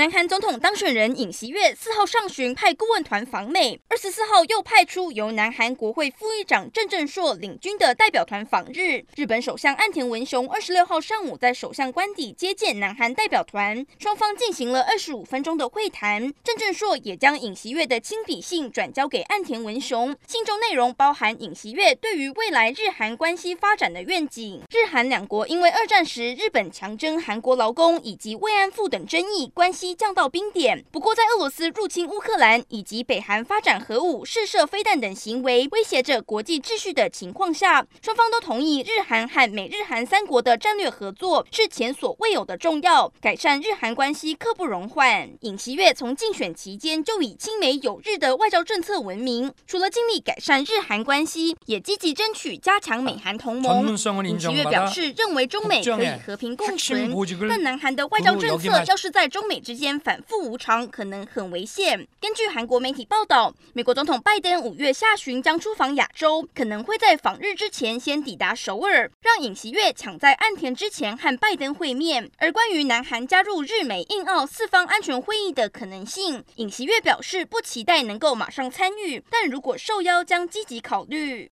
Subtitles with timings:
[0.00, 9.04] 南韩总统当选人尹锡悦四号上旬派顾问团访美，二十四号又派出由南韩国会副议长郑正硕领军的代表团访日。
[9.14, 16.32] 日本首相岸田文雄二十六号上午在首相官邸接见南韩代表团，双方进行了二十五分钟的会谈。
[16.42, 24.62] 郑正硕也将尹锡悦的亲笔信转交给岸田文雄，信中内容包含尹锡悦对于未来日韩关系发展的愿景。
[24.70, 29.89] 日韩两国因为二战时日本强征韩国劳工以及慰安妇等争议关系。
[29.94, 30.84] 降到冰点。
[30.90, 45.30] 不过，在俄罗斯入侵乌克兰以及北韩发展核武、试射飞弹等行为，威胁着国际秩序的情况下，双方都同意日韩和美日韩三国的战略合作是前所未有的重要，改善日韩关系刻不容缓。
[45.40, 53.88] 尹锡悦从竞选期间就以亲美友日的外交政策闻名，除了尽力改善日韩关系，也积极争取加强美韩 同盟。
[53.90, 57.12] 尹锡悦表示，认为中美可以和平共存，
[57.48, 62.04] 但南韩的外交政策要是在中美之间反复无常，可能很危险。
[62.20, 72.28] 根据韩国媒体报道，美国总统拜登五月下旬将出访亚洲，可能会在访日之前先抵达首尔，让尹锡悦抢在岸田之前和拜登会面。
[72.38, 81.48] 而关于南韩加入日美印澳四方安全会议的可能性，尹锡悦表示不期待能够马上参与，但如果受邀将积极考虑。